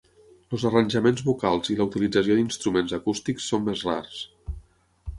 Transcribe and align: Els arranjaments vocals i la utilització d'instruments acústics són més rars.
Els 0.55 0.63
arranjaments 0.69 1.21
vocals 1.27 1.71
i 1.75 1.77
la 1.81 1.87
utilització 1.91 2.39
d'instruments 2.41 2.99
acústics 3.01 3.49
són 3.53 3.71
més 3.71 3.89
rars. 3.93 4.29